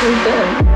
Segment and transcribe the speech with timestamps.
[0.00, 0.67] actually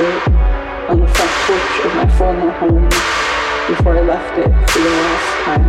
[0.00, 2.88] on the front porch of my former home
[3.68, 5.64] before I left it for the last time.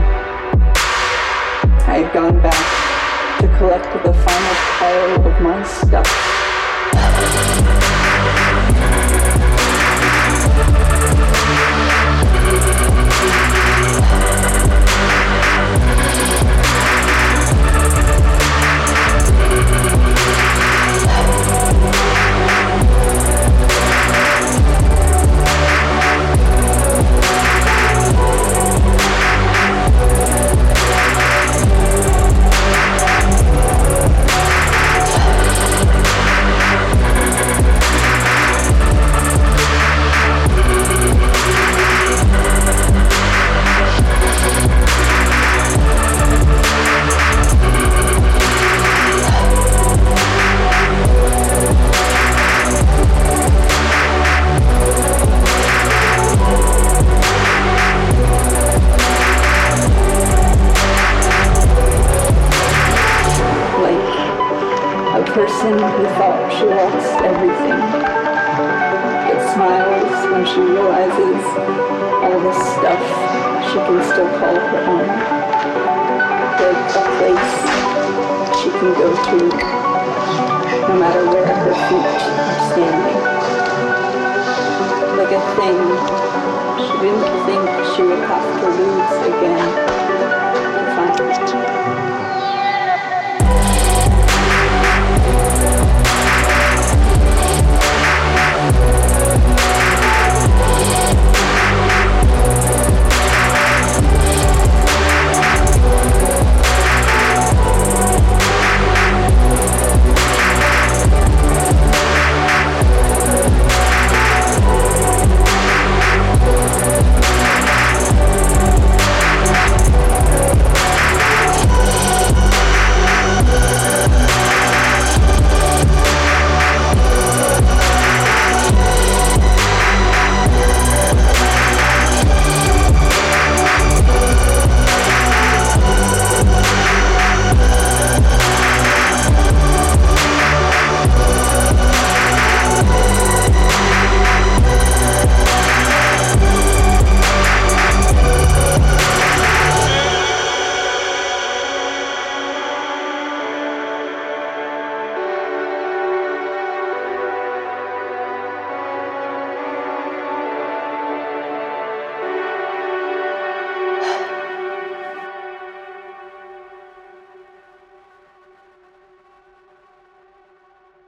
[1.88, 2.66] I had gone back
[3.42, 6.10] to collect the final pile of my stuff.
[65.36, 67.76] Person who thought she lost everything,
[69.28, 71.44] but smiles when she realizes
[72.24, 73.04] all the stuff
[73.68, 75.12] she can still call her own.
[76.56, 77.52] Like a place
[78.64, 79.38] she can go to
[80.88, 83.20] no matter where her feet are standing.
[85.20, 85.84] Like a thing
[86.80, 89.55] she didn't think she would have to lose again.